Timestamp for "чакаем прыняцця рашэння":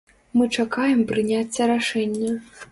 0.61-2.31